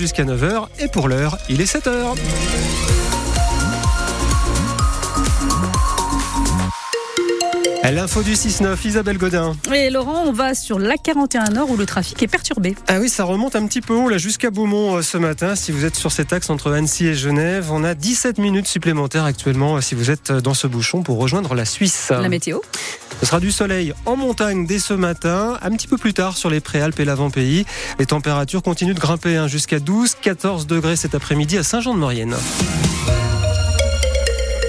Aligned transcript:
Jusqu'à 0.00 0.24
9h 0.24 0.66
et 0.80 0.88
pour 0.88 1.06
l'heure, 1.06 1.38
il 1.48 1.60
est 1.60 1.72
7h. 1.72 2.16
L'info 7.90 8.22
du 8.22 8.32
6-9, 8.32 8.76
Isabelle 8.86 9.18
Godin. 9.18 9.54
Et 9.74 9.90
Laurent, 9.90 10.24
on 10.24 10.32
va 10.32 10.54
sur 10.54 10.78
la 10.78 10.96
41 10.96 11.50
Nord 11.50 11.70
où 11.70 11.76
le 11.76 11.84
trafic 11.84 12.22
est 12.22 12.28
perturbé. 12.28 12.74
Ah 12.88 12.98
oui, 12.98 13.10
ça 13.10 13.24
remonte 13.24 13.56
un 13.56 13.66
petit 13.66 13.82
peu 13.82 13.92
haut 13.92 14.08
là 14.08 14.16
jusqu'à 14.16 14.50
Beaumont 14.50 14.96
euh, 14.96 15.02
ce 15.02 15.18
matin. 15.18 15.54
Si 15.54 15.70
vous 15.70 15.84
êtes 15.84 15.94
sur 15.94 16.10
cet 16.10 16.32
axe 16.32 16.48
entre 16.48 16.72
Annecy 16.72 17.08
et 17.08 17.14
Genève, 17.14 17.70
on 17.70 17.84
a 17.84 17.94
17 17.94 18.38
minutes 18.38 18.66
supplémentaires 18.66 19.24
actuellement 19.24 19.76
euh, 19.76 19.80
si 19.82 19.94
vous 19.94 20.10
êtes 20.10 20.30
euh, 20.30 20.40
dans 20.40 20.54
ce 20.54 20.66
bouchon 20.66 21.02
pour 21.02 21.18
rejoindre 21.18 21.54
la 21.54 21.66
Suisse. 21.66 22.08
La 22.10 22.30
météo 22.30 22.60
Ce 23.20 23.26
sera 23.26 23.38
du 23.38 23.52
soleil 23.52 23.92
en 24.06 24.16
montagne 24.16 24.66
dès 24.66 24.78
ce 24.78 24.94
matin, 24.94 25.58
un 25.60 25.70
petit 25.72 25.86
peu 25.86 25.98
plus 25.98 26.14
tard 26.14 26.38
sur 26.38 26.48
les 26.48 26.60
préalpes 26.60 27.00
et 27.00 27.04
l'avant-pays. 27.04 27.66
Les 27.98 28.06
températures 28.06 28.62
continuent 28.62 28.94
de 28.94 29.00
grimper 29.00 29.36
hein, 29.36 29.46
jusqu'à 29.46 29.78
12-14 29.78 30.64
degrés 30.66 30.96
cet 30.96 31.14
après-midi 31.14 31.58
à 31.58 31.62
Saint-Jean-de-Maurienne. 31.62 32.34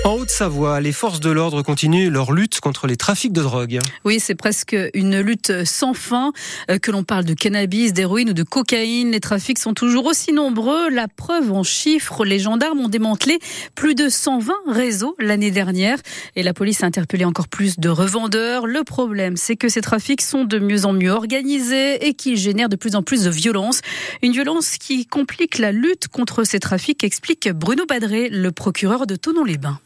En 0.05 0.17
Haute-Savoie, 0.17 0.81
les 0.81 0.91
forces 0.91 1.19
de 1.19 1.31
l'ordre 1.31 1.63
continuent 1.63 2.11
leur 2.11 2.31
lutte 2.31 2.59
contre 2.59 2.85
les 2.85 2.95
trafics 2.95 3.33
de 3.33 3.41
drogue. 3.41 3.79
Oui, 4.03 4.19
c'est 4.19 4.35
presque 4.35 4.75
une 4.93 5.19
lutte 5.19 5.65
sans 5.65 5.95
fin. 5.95 6.31
Euh, 6.69 6.77
que 6.77 6.91
l'on 6.91 7.03
parle 7.03 7.25
de 7.25 7.33
cannabis, 7.33 7.91
d'héroïne 7.91 8.29
ou 8.29 8.33
de 8.33 8.43
cocaïne, 8.43 9.09
les 9.09 9.19
trafics 9.19 9.57
sont 9.57 9.73
toujours 9.73 10.05
aussi 10.05 10.31
nombreux. 10.31 10.91
La 10.91 11.07
preuve 11.07 11.51
en 11.51 11.63
chiffres, 11.63 12.23
les 12.23 12.37
gendarmes 12.37 12.81
ont 12.81 12.87
démantelé 12.87 13.39
plus 13.73 13.95
de 13.95 14.07
120 14.07 14.53
réseaux 14.67 15.15
l'année 15.17 15.49
dernière 15.49 15.97
et 16.35 16.43
la 16.43 16.53
police 16.53 16.83
a 16.83 16.85
interpellé 16.85 17.25
encore 17.25 17.47
plus 17.47 17.79
de 17.79 17.89
revendeurs. 17.89 18.67
Le 18.67 18.83
problème, 18.83 19.37
c'est 19.37 19.55
que 19.55 19.69
ces 19.69 19.81
trafics 19.81 20.21
sont 20.21 20.43
de 20.43 20.59
mieux 20.59 20.85
en 20.85 20.93
mieux 20.93 21.13
organisés 21.13 22.07
et 22.07 22.13
qui 22.13 22.37
génèrent 22.37 22.69
de 22.69 22.75
plus 22.75 22.95
en 22.95 23.01
plus 23.01 23.23
de 23.23 23.31
violence. 23.31 23.81
Une 24.21 24.33
violence 24.33 24.77
qui 24.77 25.07
complique 25.07 25.57
la 25.57 25.71
lutte 25.71 26.09
contre 26.09 26.43
ces 26.43 26.59
trafics, 26.59 27.03
explique 27.03 27.49
Bruno 27.51 27.87
Badré, 27.87 28.29
le 28.29 28.51
procureur 28.51 29.07
de 29.07 29.15
Tonon-les-Bains. 29.15 29.79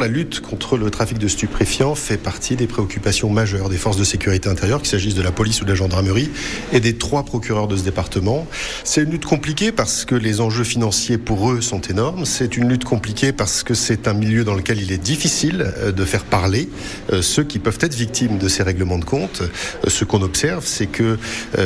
La 0.00 0.08
lutte 0.08 0.40
contre 0.40 0.78
le 0.78 0.90
trafic 0.90 1.18
de 1.18 1.28
stupéfiants 1.28 1.94
fait 1.94 2.16
partie 2.16 2.56
des 2.56 2.66
préoccupations 2.66 3.28
majeures 3.28 3.68
des 3.68 3.76
forces 3.76 3.98
de 3.98 4.04
sécurité 4.04 4.48
intérieure, 4.48 4.78
qu'il 4.78 4.88
s'agisse 4.88 5.14
de 5.14 5.20
la 5.20 5.30
police 5.30 5.60
ou 5.60 5.66
de 5.66 5.68
la 5.68 5.74
gendarmerie, 5.74 6.30
et 6.72 6.80
des 6.80 6.96
trois 6.96 7.22
procureurs 7.22 7.68
de 7.68 7.76
ce 7.76 7.82
département. 7.82 8.46
C'est 8.82 9.02
une 9.02 9.10
lutte 9.10 9.26
compliquée 9.26 9.72
parce 9.72 10.06
que 10.06 10.14
les 10.14 10.40
enjeux 10.40 10.64
financiers 10.64 11.18
pour 11.18 11.50
eux 11.50 11.60
sont 11.60 11.82
énormes. 11.82 12.24
C'est 12.24 12.56
une 12.56 12.70
lutte 12.70 12.84
compliquée 12.84 13.32
parce 13.32 13.62
que 13.62 13.74
c'est 13.74 14.08
un 14.08 14.14
milieu 14.14 14.42
dans 14.42 14.54
lequel 14.54 14.80
il 14.80 14.90
est 14.90 15.02
difficile 15.02 15.70
euh, 15.76 15.92
de 15.92 16.04
faire 16.06 16.24
parler 16.24 16.70
euh, 17.12 17.20
ceux 17.20 17.44
qui 17.44 17.58
peuvent 17.58 17.78
être 17.82 17.94
victimes 17.94 18.38
de 18.38 18.48
ces 18.48 18.62
règlements 18.62 18.98
de 18.98 19.04
compte. 19.04 19.42
Euh, 19.42 19.90
ce 19.90 20.06
qu'on 20.06 20.22
observe, 20.22 20.64
c'est 20.64 20.86
que 20.86 21.18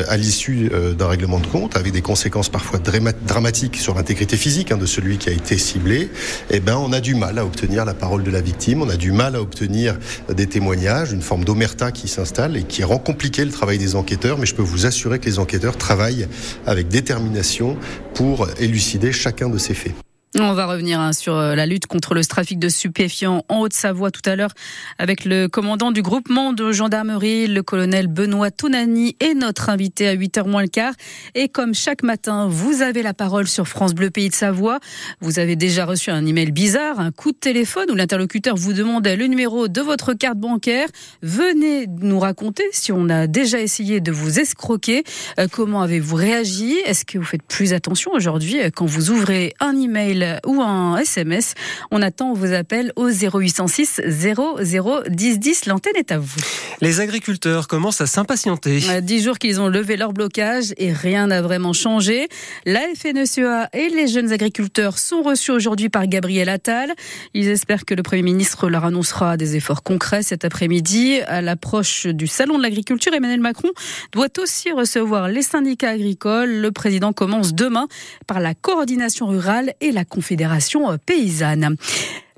à 0.09 0.17
l'issue 0.17 0.71
d'un 0.99 1.07
règlement 1.07 1.39
de 1.39 1.47
compte, 1.47 1.77
avec 1.77 1.93
des 1.93 2.03
conséquences 2.03 2.49
parfois 2.49 2.81
dramatiques 2.81 3.77
sur 3.77 3.95
l'intégrité 3.95 4.37
physique 4.37 4.73
hein, 4.73 4.77
de 4.77 4.87
celui 4.87 5.19
qui 5.19 5.29
a 5.29 5.33
été 5.33 5.57
ciblé, 5.57 6.11
eh 6.51 6.59
ben 6.59 6.77
on 6.77 6.93
a 6.93 7.01
du 7.01 7.15
mal 7.15 7.39
à 7.39 7.45
obtenir 7.45 7.85
la 7.85 7.95
parole 7.95 8.24
de 8.25 8.31
la 8.31 8.41
victime. 8.41 8.83
On 8.83 8.89
a 8.89 8.97
du 8.97 9.13
mal 9.13 9.37
à 9.37 9.41
obtenir 9.41 9.99
des 10.35 10.47
témoignages, 10.47 11.13
une 11.13 11.23
forme 11.23 11.45
d'omerta 11.45 11.93
qui 11.93 12.09
s'installe 12.09 12.57
et 12.57 12.65
qui 12.65 12.83
rend 12.83 12.99
compliqué 12.99 13.45
le 13.45 13.51
travail 13.51 13.79
des 13.79 13.95
enquêteurs. 13.95 14.39
Mais 14.39 14.47
je 14.47 14.55
peux 14.55 14.63
vous 14.63 14.87
assurer 14.87 15.19
que 15.19 15.27
les 15.27 15.39
enquêteurs 15.39 15.77
travaillent 15.77 16.27
avec 16.67 16.89
détermination 16.89 17.77
pour 18.15 18.49
élucider 18.59 19.13
chacun 19.13 19.49
de 19.49 19.59
ces 19.59 19.75
faits. 19.75 20.04
On 20.41 20.53
va 20.53 20.67
revenir 20.67 20.99
hein, 20.99 21.13
sur 21.13 21.37
euh, 21.37 21.55
la 21.55 21.65
lutte 21.65 21.87
contre 21.87 22.13
le 22.13 22.25
trafic 22.25 22.59
de 22.59 22.69
stupéfiants 22.69 23.45
en 23.49 23.61
Haute-Savoie 23.61 24.11
tout 24.11 24.29
à 24.29 24.35
l'heure 24.35 24.51
avec 24.99 25.25
le 25.25 25.47
commandant 25.47 25.93
du 25.93 26.03
groupement 26.03 26.53
de 26.53 26.73
gendarmerie, 26.73 27.47
le 27.47 27.63
colonel 27.63 28.09
Benoît 28.09 28.51
Tounani 28.51 29.17
et 29.21 29.35
notre 29.35 29.69
invité 29.69 30.09
à 30.09 30.17
8h 30.17 30.49
moins 30.49 30.63
le 30.63 30.69
quart. 30.69 30.95
Et 31.37 31.49
comme 31.49 31.73
chaque 31.73 32.03
matin, 32.03 32.49
vous 32.49 32.83
avez 32.83 33.05
la 33.05 33.15
parole 33.15 33.47
sur 33.47 33.69
France 33.69 33.95
Bleu 33.95 34.11
Pays 34.11 34.29
de 34.29 34.35
Savoie. 34.35 34.81
Vous 35.21 35.39
avez 35.39 35.55
déjà 35.55 35.85
reçu 35.85 36.11
un 36.11 36.27
email 36.27 36.51
bizarre, 36.51 36.99
un 36.99 37.13
coup 37.13 37.31
de 37.31 37.37
téléphone 37.37 37.89
où 37.93 37.95
l'interlocuteur 37.95 38.57
vous 38.57 38.73
demandait 38.73 39.15
le 39.15 39.29
numéro 39.29 39.69
de 39.69 39.81
votre 39.83 40.15
carte 40.15 40.39
bancaire. 40.39 40.89
Venez 41.23 41.87
nous 41.87 42.19
raconter 42.19 42.65
si 42.73 42.91
on 42.91 43.09
a 43.09 43.29
déjà 43.29 43.61
essayé 43.61 44.01
de 44.01 44.11
vous 44.11 44.41
escroquer. 44.41 45.05
Euh, 45.39 45.47
comment 45.49 45.83
avez-vous 45.83 46.17
réagi? 46.17 46.73
Est-ce 46.87 47.05
que 47.05 47.19
vous 47.19 47.25
faites 47.25 47.45
plus 47.45 47.73
attention 47.73 48.11
aujourd'hui 48.13 48.61
euh, 48.61 48.71
quand 48.75 48.87
vous 48.87 49.11
ouvrez 49.11 49.55
un 49.61 49.81
email 49.81 50.24
ou 50.47 50.61
un 50.63 50.97
SMS. 50.99 51.55
On 51.91 52.03
attend 52.03 52.33
vos 52.33 52.53
appels 52.53 52.93
au 52.97 53.09
0806 53.09 54.03
00 54.07 55.03
10 55.09 55.39
10. 55.39 55.67
L'antenne 55.67 55.97
est 55.97 56.13
à 56.13 56.19
vous. 56.19 56.41
Les 56.81 57.01
agriculteurs 57.01 57.69
commencent 57.69 58.01
à 58.01 58.07
s'impatienter. 58.07 58.81
Euh, 58.89 59.01
dix 59.01 59.23
jours 59.23 59.39
qu'ils 59.39 59.61
ont 59.61 59.69
levé 59.69 59.97
leur 59.97 60.13
blocage 60.13 60.75
et 60.77 60.93
rien 60.93 61.29
n'a 61.29 61.43
vraiment 61.43 61.73
changé. 61.73 62.29
La 62.67 62.81
FNSEA 62.95 63.69
et 63.73 63.89
les 63.89 64.09
jeunes 64.09 64.33
agriculteurs 64.33 64.99
sont 64.99 65.23
reçus 65.23 65.51
aujourd'hui 65.51 65.89
par 65.89 66.07
Gabriel 66.07 66.49
Attal. 66.49 66.93
Ils 67.35 67.49
espèrent 67.49 67.85
que 67.85 67.95
le 67.95 68.03
Premier 68.03 68.23
ministre 68.23 68.69
leur 68.69 68.85
annoncera 68.85 69.37
des 69.37 69.57
efforts 69.57 69.83
concrets 69.83 70.23
cet 70.23 70.45
après-midi. 70.45 71.21
À 71.27 71.41
l'approche 71.43 72.07
du 72.07 72.27
Salon 72.27 72.59
de 72.59 72.63
l'agriculture, 72.63 73.13
Emmanuel 73.15 73.41
Macron 73.41 73.71
doit 74.13 74.29
aussi 74.39 74.71
recevoir 74.73 75.29
les 75.29 75.43
syndicats 75.43 75.91
agricoles. 75.91 76.51
Le 76.61 76.73
président 76.73 77.13
commence 77.13 77.55
demain 77.55 77.87
par 78.27 78.41
la 78.41 78.55
coordination 78.55 79.27
rurale 79.27 79.75
et 79.81 79.93
la 79.93 80.05
Confédération 80.15 80.93
euh, 80.93 80.97
paysanne. 81.05 81.77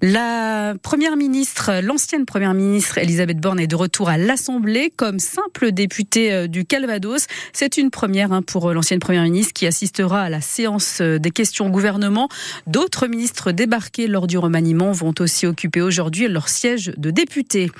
La 0.02 0.74
première 0.82 1.16
ministre, 1.16 1.80
l'ancienne 1.82 2.26
première 2.26 2.52
ministre 2.52 2.98
Elisabeth 2.98 3.38
Borne 3.38 3.58
est 3.58 3.66
de 3.66 3.76
retour 3.76 4.10
à 4.10 4.18
l'Assemblée 4.18 4.92
comme 4.94 5.18
simple 5.18 5.72
députée 5.72 6.34
euh, 6.34 6.46
du 6.48 6.66
Calvados. 6.66 7.26
C'est 7.54 7.78
une 7.78 7.90
première 7.90 8.30
hein, 8.30 8.42
pour 8.42 8.68
euh, 8.68 8.74
l'ancienne 8.74 9.00
première 9.00 9.22
ministre 9.22 9.54
qui 9.54 9.66
assistera 9.66 10.20
à 10.20 10.28
la 10.28 10.42
séance 10.42 10.98
euh, 11.00 11.18
des 11.18 11.30
questions 11.30 11.68
au 11.68 11.70
gouvernement. 11.70 12.28
D'autres 12.66 13.06
ministres 13.06 13.52
débarqués 13.52 14.06
lors 14.06 14.26
du 14.26 14.36
remaniement 14.36 14.92
vont 14.92 15.14
aussi 15.18 15.46
occuper 15.46 15.80
aujourd'hui 15.80 16.28
leur 16.28 16.50
siège 16.50 16.92
de 16.98 17.10
député. 17.10 17.70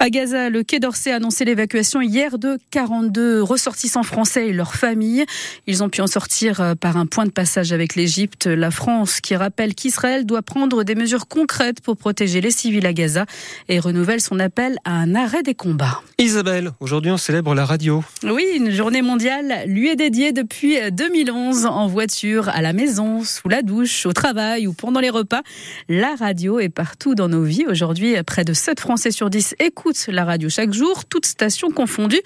À 0.00 0.10
Gaza, 0.10 0.50
le 0.50 0.64
Quai 0.64 0.80
d'Orsay 0.80 1.12
a 1.12 1.16
annoncé 1.16 1.44
l'évacuation 1.44 2.00
hier 2.00 2.40
de 2.40 2.58
42 2.72 3.44
ressortissants 3.44 4.02
français 4.02 4.48
et 4.48 4.52
leurs 4.52 4.74
familles. 4.74 5.24
Ils 5.68 5.84
ont 5.84 5.88
pu 5.88 6.00
en 6.00 6.08
sortir 6.08 6.74
par 6.80 6.96
un 6.96 7.06
point 7.06 7.26
de 7.26 7.30
passage 7.30 7.72
avec 7.72 7.94
l'Égypte. 7.94 8.46
La 8.46 8.72
France 8.72 9.20
qui 9.20 9.36
rappelle 9.36 9.76
qu'Israël 9.76 10.26
doit 10.26 10.42
prendre 10.42 10.82
des 10.82 10.96
mesures 10.96 11.28
concrètes 11.28 11.59
pour 11.82 11.96
protéger 11.96 12.40
les 12.40 12.50
civils 12.50 12.86
à 12.86 12.92
Gaza 12.92 13.26
et 13.68 13.78
renouvelle 13.78 14.20
son 14.20 14.40
appel 14.40 14.78
à 14.84 14.92
un 14.92 15.14
arrêt 15.14 15.42
des 15.42 15.54
combats. 15.54 16.00
Isabelle, 16.18 16.72
aujourd'hui 16.80 17.10
on 17.10 17.16
célèbre 17.16 17.54
la 17.54 17.64
radio. 17.64 18.02
Oui, 18.24 18.44
une 18.56 18.70
journée 18.70 19.02
mondiale 19.02 19.64
lui 19.66 19.88
est 19.88 19.96
dédiée 19.96 20.32
depuis 20.32 20.76
2011 20.90 21.66
en 21.66 21.86
voiture, 21.86 22.48
à 22.48 22.62
la 22.62 22.72
maison, 22.72 23.24
sous 23.24 23.48
la 23.48 23.62
douche, 23.62 24.06
au 24.06 24.12
travail 24.12 24.66
ou 24.66 24.72
pendant 24.72 25.00
les 25.00 25.10
repas. 25.10 25.42
La 25.88 26.14
radio 26.14 26.58
est 26.58 26.68
partout 26.68 27.14
dans 27.14 27.28
nos 27.28 27.44
vies. 27.44 27.66
Aujourd'hui, 27.68 28.14
près 28.26 28.44
de 28.44 28.52
7 28.52 28.80
Français 28.80 29.10
sur 29.10 29.30
10 29.30 29.56
écoutent 29.58 30.06
la 30.08 30.24
radio 30.24 30.48
chaque 30.48 30.72
jour, 30.72 31.04
toutes 31.04 31.26
stations 31.26 31.70
confondues. 31.70 32.22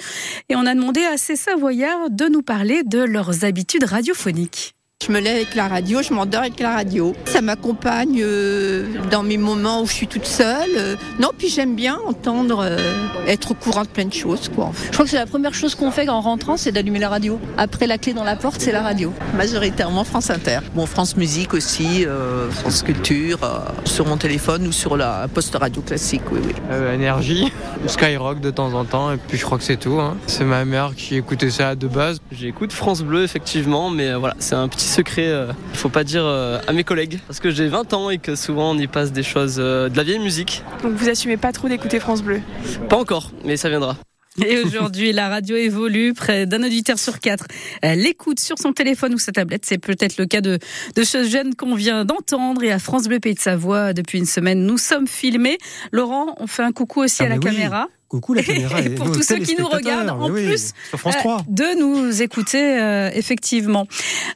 Et 0.49 0.57
on 0.57 0.67
a 0.67 0.75
demandé 0.75 1.03
à 1.03 1.17
ces 1.17 1.37
Savoyards 1.37 2.11
de 2.11 2.27
nous 2.27 2.43
parler 2.43 2.83
de 2.85 3.01
leurs 3.01 3.45
habitudes 3.45 3.85
radiophoniques. 3.85 4.74
Je 5.07 5.13
me 5.13 5.21
lève 5.21 5.37
avec 5.37 5.55
la 5.55 5.69
radio, 5.69 6.01
je 6.01 6.15
m'endors 6.15 6.41
avec 6.41 6.59
la 6.61 6.77
radio. 6.77 7.15
Ça 7.27 7.43
m'accompagne 7.43 8.23
euh, 8.23 8.87
dans 9.11 9.23
mes 9.23 9.37
moments 9.37 9.83
où 9.83 9.87
je 9.87 9.93
suis 9.93 10.07
toute 10.07 10.25
seule. 10.25 10.71
Euh, 10.79 10.97
non, 11.21 11.29
puis 11.37 11.51
j'aime 11.51 11.75
bien 11.75 11.99
entendre, 12.07 12.65
euh, 12.65 12.79
être 13.27 13.51
au 13.51 13.55
courant 13.55 13.83
de 13.83 13.89
plein 13.89 14.07
de 14.07 14.13
choses. 14.15 14.49
Quoi. 14.49 14.73
Je 14.87 14.93
crois 14.93 15.05
que 15.05 15.11
c'est 15.11 15.19
la 15.19 15.27
première 15.27 15.53
chose 15.53 15.75
qu'on 15.75 15.91
fait 15.91 16.09
en 16.09 16.23
rentrant, 16.23 16.57
c'est 16.57 16.73
d'allumer 16.73 17.01
la 17.01 17.11
radio. 17.11 17.39
Après 17.59 17.87
la 17.87 17.99
clé 17.99 18.15
dans 18.15 18.25
la 18.25 18.35
porte, 18.35 18.63
c'est 18.63 18.73
la 18.73 18.81
radio. 18.81 19.13
Majoritairement 19.37 20.05
France 20.05 20.31
Inter. 20.31 20.61
Bon, 20.75 20.87
France 20.87 21.19
Musique 21.19 21.53
aussi, 21.53 22.07
France 22.53 22.83
Culture, 22.83 23.41
sur 23.85 24.07
mon 24.07 24.17
téléphone 24.17 24.67
ou 24.67 24.73
sur 24.73 24.97
la 24.97 25.29
poste 25.29 25.55
radio 25.55 25.83
classique, 25.83 26.23
oui, 26.33 26.41
oui. 26.43 26.55
énergie, 26.95 27.53
Skyrock 27.87 28.41
de 28.41 28.51
temps 28.51 28.73
en 28.73 28.87
temps, 28.87 29.13
et 29.13 29.19
puis 29.19 29.37
je 29.37 29.45
crois 29.45 29.59
que 29.59 29.65
c'est 29.65 29.77
tout. 29.77 30.01
Hein. 30.01 30.17
C'est 30.27 30.45
ma 30.45 30.65
mère 30.65 30.93
qui 30.97 31.17
écoutait 31.17 31.51
ça 31.51 31.75
de 31.75 31.89
base. 31.89 32.21
J'écoute 32.33 32.73
France 32.73 33.03
Bleu, 33.03 33.23
effectivement, 33.23 33.91
mais 33.91 34.15
voilà, 34.15 34.35
c'est 34.39 34.55
un 34.55 34.69
petit 34.69 34.84
secret, 34.85 35.27
euh, 35.29 35.53
il 35.73 35.77
faut 35.77 35.89
pas 35.89 36.05
dire 36.05 36.25
euh, 36.25 36.61
à 36.67 36.73
mes 36.73 36.85
collègues, 36.85 37.19
parce 37.27 37.41
que 37.41 37.51
j'ai 37.51 37.69
20 37.69 37.93
ans 37.95 38.11
et 38.11 38.19
que 38.19 38.37
souvent 38.37 38.71
on 38.73 38.79
y 38.79 38.87
passe 38.87 39.13
des 39.13 39.23
choses, 39.23 39.57
euh, 39.59 39.89
de 39.89 39.97
la 39.97 40.03
vieille 40.03 40.19
musique. 40.19 40.63
Donc 40.83 40.95
vous 40.95 41.09
assumez 41.09 41.37
pas 41.37 41.53
trop 41.53 41.69
d'écouter 41.69 42.01
France 42.01 42.23
Bleu? 42.23 42.41
Pas 42.89 42.97
encore, 42.97 43.33
mais 43.45 43.57
ça 43.57 43.69
viendra. 43.69 43.97
Et 44.45 44.59
aujourd'hui, 44.59 45.13
la 45.13 45.29
radio 45.29 45.55
évolue. 45.55 46.13
Près 46.13 46.45
d'un 46.47 46.65
auditeur 46.65 46.99
sur 46.99 47.21
quatre 47.21 47.47
l'écoute 47.83 48.41
sur 48.41 48.59
son 48.59 48.73
téléphone 48.73 49.15
ou 49.15 49.19
sa 49.19 49.31
tablette. 49.31 49.65
C'est 49.65 49.79
peut-être 49.79 50.19
le 50.19 50.27
cas 50.27 50.41
de, 50.41 50.59
de 50.97 51.05
ce 51.05 51.23
jeune 51.23 51.55
qu'on 51.55 51.77
vient 51.77 52.05
d'entendre. 52.05 52.65
Et 52.65 52.73
à 52.73 52.81
France 52.81 53.05
Bleu 53.05 53.21
Pays 53.21 53.35
de 53.35 53.41
Savoie, 53.41 53.93
depuis 53.93 54.19
une 54.19 54.27
semaine, 54.27 54.67
nous 54.67 54.79
sommes 54.79 55.07
filmés. 55.07 55.59
Laurent, 55.93 56.35
on 56.41 56.49
fait 56.49 56.65
un 56.65 56.73
coucou 56.73 57.03
aussi 57.03 57.23
ah, 57.23 57.27
à 57.27 57.29
la 57.29 57.39
caméra. 57.39 57.89
Coucou 58.15 58.35
la 58.35 58.43
caméra. 58.45 58.81
Et 58.81 58.91
pour 58.91 59.11
tous 59.11 59.23
ceux 59.23 59.39
qui 59.39 59.57
nous 59.59 59.67
regardent, 59.67 60.11
en 60.11 60.31
plus 60.31 60.73
sur 60.91 60.99
France 60.99 61.17
3. 61.17 61.39
Euh, 61.39 61.43
de 61.49 61.79
nous 61.79 62.23
écouter, 62.23 62.81
euh, 62.81 63.11
effectivement. 63.13 63.87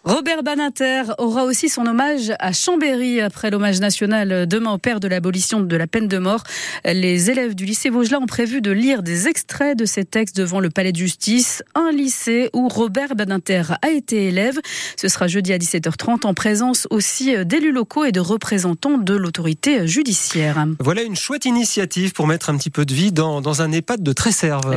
Robert 0.05 0.43
Baninter 0.43 1.03
aura 1.19 1.45
aussi 1.45 1.69
son 1.69 1.87
hommage 1.87 2.33
à 2.41 2.53
Chambéry 2.53 3.21
après 3.21 3.51
l'hommage 3.51 3.81
national 3.81 4.47
demain 4.47 4.73
au 4.73 4.79
père 4.79 5.01
de 5.01 5.09
l'abolition 5.09 5.61
de 5.61 5.77
la 5.77 5.87
peine 5.87 6.09
de 6.09 6.19
mort. 6.19 6.43
Les 6.85 7.31
élèves 7.31 7.55
du 7.55 7.65
lycée 7.65 7.91
Vaugelas 7.91 8.19
ont 8.19 8.27
prévu 8.27 8.61
de 8.61 8.71
lire 8.71 9.03
des 9.03 9.29
extraits 9.29 9.79
de 9.79 9.85
ces 9.85 10.05
textes 10.05 10.37
devant 10.37 10.61
le 10.61 10.71
palais 10.71 10.93
de 10.93 10.97
justice, 10.97 11.63
un 11.75 11.93
lycée 11.93 12.51
où 12.53 12.69
Robert 12.69 13.15
Baninter 13.15 13.63
a 13.83 13.91
été 13.91 14.27
élève. 14.27 14.59
Ce 14.97 15.09
sera 15.09 15.29
jeudi 15.29 15.53
à 15.53 15.59
17h30 15.59 16.27
en 16.27 16.35
présence 16.35 16.87
aussi 16.91 17.35
d'élus 17.45 17.73
locaux 17.73 18.05
et 18.05 18.13
de 18.13 18.21
représentants 18.21 18.99
de 18.99 19.15
l'autorité 19.15 19.87
judiciaire. 19.87 20.67
Voilà 20.81 21.03
une 21.03 21.17
chouette 21.17 21.45
initiative 21.45 22.13
pour 22.13 22.27
mettre 22.27 22.51
un 22.51 22.57
petit 22.57 22.71
peu 22.71 22.85
de 22.85 22.95
vie 22.95 23.13
dans, 23.13 23.41
dans 23.41 23.63
un 23.63 23.68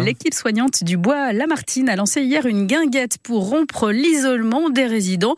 L'équipe 0.04 0.34
soignante 0.34 0.84
du 0.84 0.98
Bois 0.98 1.34
Lamartine 1.34 1.90
a 1.90 1.96
lancé 1.96 2.22
hier 2.22 2.46
une 2.46 2.68
guinguette 2.68 3.18
pour 3.24 3.50
rompre 3.50 3.92
l'isolement 3.92 4.70
des 4.70 4.86
résidents. 4.86 5.36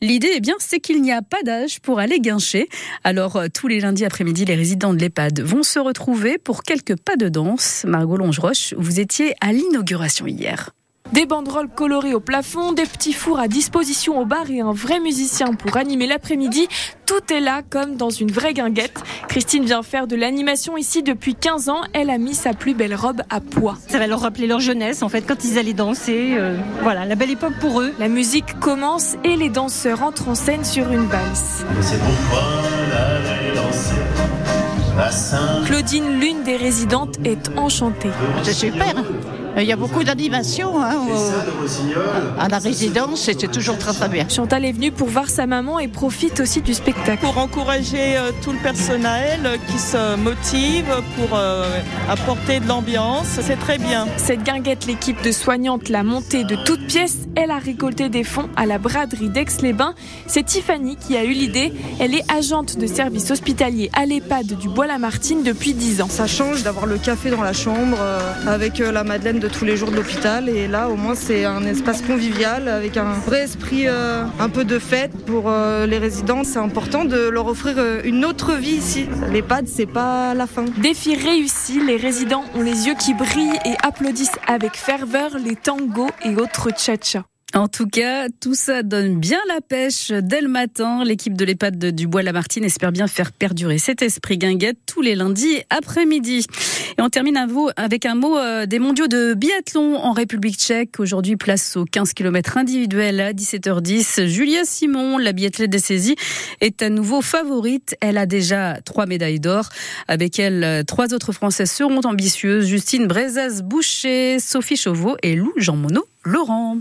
L'idée, 0.00 0.32
eh 0.34 0.40
bien, 0.40 0.54
c'est 0.58 0.80
qu'il 0.80 1.02
n'y 1.02 1.12
a 1.12 1.22
pas 1.22 1.42
d'âge 1.44 1.80
pour 1.80 1.98
aller 1.98 2.20
guincher. 2.20 2.68
Alors, 3.04 3.36
euh, 3.36 3.46
tous 3.52 3.68
les 3.68 3.80
lundis 3.80 4.04
après-midi, 4.04 4.44
les 4.44 4.54
résidents 4.54 4.94
de 4.94 5.00
l'EHPAD 5.00 5.40
vont 5.40 5.62
se 5.62 5.78
retrouver 5.78 6.38
pour 6.38 6.62
quelques 6.62 6.96
pas 6.96 7.16
de 7.16 7.28
danse. 7.28 7.84
Margot 7.86 8.16
Longeroche, 8.16 8.74
vous 8.76 9.00
étiez 9.00 9.34
à 9.40 9.52
l'inauguration 9.52 10.26
hier. 10.26 10.70
Des 11.12 11.26
banderoles 11.26 11.68
colorées 11.68 12.14
au 12.14 12.20
plafond, 12.20 12.72
des 12.72 12.86
petits 12.86 13.12
fours 13.12 13.38
à 13.38 13.46
disposition 13.46 14.18
au 14.18 14.24
bar 14.24 14.50
et 14.50 14.60
un 14.60 14.72
vrai 14.72 14.98
musicien 14.98 15.52
pour 15.52 15.76
animer 15.76 16.06
l'après-midi. 16.06 16.68
Tout 17.04 17.30
est 17.30 17.40
là 17.40 17.60
comme 17.68 17.96
dans 17.96 18.08
une 18.08 18.30
vraie 18.32 18.54
guinguette. 18.54 18.98
Christine 19.28 19.64
vient 19.64 19.82
faire 19.82 20.06
de 20.06 20.16
l'animation 20.16 20.78
ici 20.78 21.02
depuis 21.02 21.34
15 21.34 21.68
ans. 21.68 21.82
Elle 21.92 22.08
a 22.08 22.16
mis 22.16 22.34
sa 22.34 22.54
plus 22.54 22.72
belle 22.72 22.94
robe 22.94 23.20
à 23.28 23.40
pois. 23.40 23.76
Ça 23.88 23.98
va 23.98 24.06
leur 24.06 24.20
rappeler 24.20 24.46
leur 24.46 24.60
jeunesse 24.60 25.02
en 25.02 25.10
fait 25.10 25.20
quand 25.20 25.44
ils 25.44 25.58
allaient 25.58 25.74
danser. 25.74 26.32
Euh, 26.32 26.56
voilà, 26.82 27.04
la 27.04 27.14
belle 27.14 27.30
époque 27.30 27.58
pour 27.60 27.82
eux. 27.82 27.92
La 27.98 28.08
musique 28.08 28.58
commence 28.58 29.16
et 29.22 29.36
les 29.36 29.50
danseurs 29.50 30.02
entrent 30.02 30.28
en 30.28 30.34
scène 30.34 30.64
sur 30.64 30.90
une 30.90 31.06
valse. 31.06 31.66
Claudine, 35.66 36.20
l'une 36.20 36.42
des 36.42 36.56
résidentes, 36.56 37.16
est 37.24 37.50
enchantée. 37.58 38.10
C'est 38.44 38.52
super. 38.54 38.94
Il 39.58 39.64
y 39.64 39.72
a 39.72 39.76
beaucoup 39.76 40.02
d'animation 40.02 40.82
hein, 40.82 40.96
au- 41.10 42.40
à 42.40 42.48
la 42.48 42.58
résidence 42.58 43.28
et 43.28 43.36
c'est 43.38 43.50
toujours 43.50 43.76
très 43.78 43.92
très 43.92 44.08
bien. 44.08 44.26
Chantal 44.28 44.64
est 44.64 44.72
venue 44.72 44.90
pour 44.92 45.08
voir 45.08 45.28
sa 45.28 45.46
maman 45.46 45.78
et 45.78 45.88
profite 45.88 46.40
aussi 46.40 46.62
du 46.62 46.74
spectacle. 46.74 47.20
Pour 47.24 47.36
encourager 47.38 48.16
euh, 48.16 48.30
tout 48.42 48.52
le 48.52 48.58
personnel 48.58 49.40
euh, 49.44 49.56
qui 49.68 49.78
se 49.78 50.16
motive 50.16 50.86
pour 51.18 51.36
euh, 51.36 51.64
apporter 52.08 52.60
de 52.60 52.66
l'ambiance, 52.68 53.26
c'est 53.42 53.58
très 53.58 53.78
bien. 53.78 54.06
Cette 54.16 54.42
guinguette, 54.42 54.86
l'équipe 54.86 55.22
de 55.22 55.32
soignantes 55.32 55.88
l'a 55.88 56.02
montée 56.02 56.44
de 56.44 56.56
toutes 56.56 56.86
pièces. 56.86 57.18
Elle 57.36 57.50
a 57.50 57.58
récolté 57.58 58.08
des 58.08 58.24
fonds 58.24 58.48
à 58.56 58.64
la 58.66 58.78
braderie 58.78 59.28
d'Aix-les-Bains. 59.28 59.94
C'est 60.26 60.44
Tiffany 60.44 60.96
qui 60.96 61.16
a 61.16 61.24
eu 61.24 61.32
l'idée. 61.32 61.72
Elle 62.00 62.14
est 62.14 62.24
agente 62.32 62.78
de 62.78 62.86
service 62.86 63.30
hospitalier 63.30 63.90
à 63.92 64.06
l'EHPAD 64.06 64.46
du 64.58 64.68
Bois-Lamartine 64.68 65.42
depuis 65.42 65.74
10 65.74 66.02
ans. 66.02 66.08
Ça 66.10 66.26
change 66.26 66.62
d'avoir 66.62 66.86
le 66.86 66.96
café 66.96 67.30
dans 67.30 67.42
la 67.42 67.52
chambre 67.52 67.98
euh, 68.00 68.20
avec 68.46 68.80
euh, 68.80 68.92
la 68.92 69.04
madeleine 69.04 69.41
de 69.42 69.48
tous 69.48 69.64
les 69.64 69.76
jours 69.76 69.90
de 69.90 69.96
l'hôpital 69.96 70.48
et 70.48 70.68
là 70.68 70.88
au 70.88 70.94
moins 70.94 71.16
c'est 71.16 71.44
un 71.44 71.64
espace 71.64 72.00
convivial 72.00 72.68
avec 72.68 72.96
un 72.96 73.14
vrai 73.14 73.42
esprit 73.42 73.88
euh, 73.88 74.24
un 74.38 74.48
peu 74.48 74.64
de 74.64 74.78
fête 74.78 75.10
pour 75.26 75.50
euh, 75.50 75.84
les 75.84 75.98
résidents. 75.98 76.44
C'est 76.44 76.60
important 76.60 77.04
de 77.04 77.28
leur 77.28 77.48
offrir 77.48 77.74
euh, 77.78 78.00
une 78.04 78.24
autre 78.24 78.54
vie 78.54 78.76
ici. 78.76 79.06
L'EHPAD 79.32 79.66
c'est 79.66 79.86
pas 79.86 80.34
la 80.34 80.46
fin. 80.46 80.64
Défi 80.78 81.16
réussi, 81.16 81.84
les 81.84 81.96
résidents 81.96 82.44
ont 82.54 82.62
les 82.62 82.86
yeux 82.86 82.94
qui 82.94 83.14
brillent 83.14 83.58
et 83.64 83.74
applaudissent 83.82 84.38
avec 84.46 84.76
ferveur 84.76 85.36
les 85.44 85.56
tangos 85.56 86.10
et 86.24 86.36
autres 86.36 86.70
tcha-tcha. 86.70 87.24
En 87.54 87.68
tout 87.68 87.86
cas, 87.86 88.28
tout 88.40 88.54
ça 88.54 88.82
donne 88.82 89.18
bien 89.20 89.38
la 89.46 89.60
pêche 89.60 90.10
dès 90.10 90.40
le 90.40 90.48
matin. 90.48 91.04
L'équipe 91.04 91.36
de 91.36 91.44
l'EHPAD 91.44 91.78
de- 91.78 91.90
du 91.90 92.06
Bois-Lamartine 92.06 92.64
espère 92.64 92.92
bien 92.92 93.06
faire 93.08 93.30
perdurer 93.30 93.76
cet 93.76 94.00
esprit 94.00 94.38
guinguette 94.38 94.78
tous 94.86 95.02
les 95.02 95.14
lundis 95.14 95.60
après-midi. 95.68 96.46
Et 96.98 97.02
on 97.02 97.10
termine 97.10 97.36
avec 97.76 98.06
un 98.06 98.14
mot 98.14 98.38
euh, 98.38 98.64
des 98.64 98.78
mondiaux 98.78 99.06
de 99.06 99.34
biathlon 99.34 99.96
en 99.96 100.12
République 100.12 100.56
tchèque. 100.56 100.98
Aujourd'hui, 100.98 101.36
place 101.36 101.76
aux 101.76 101.84
15 101.84 102.14
km 102.14 102.56
individuels 102.56 103.20
à 103.20 103.32
17h10. 103.34 104.26
Julia 104.28 104.64
Simon, 104.64 105.18
la 105.18 105.32
biathlète 105.32 105.68
des 105.70 105.78
saisies, 105.78 106.16
est 106.62 106.80
à 106.80 106.88
nouveau 106.88 107.20
favorite. 107.20 107.96
Elle 108.00 108.16
a 108.16 108.24
déjà 108.24 108.78
trois 108.86 109.04
médailles 109.04 109.40
d'or. 109.40 109.68
Avec 110.08 110.38
elle, 110.38 110.64
euh, 110.64 110.82
trois 110.84 111.12
autres 111.12 111.32
Françaises 111.32 111.70
seront 111.70 112.00
ambitieuses. 112.04 112.64
Justine 112.66 113.06
Brezaz-Boucher, 113.06 114.38
Sophie 114.40 114.76
Chauveau 114.76 115.16
et 115.22 115.34
Lou 115.36 115.52
Jean 115.58 115.76
Monod 115.76 116.04
Laurent. 116.24 116.78